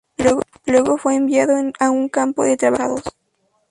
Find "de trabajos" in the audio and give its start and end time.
2.43-3.03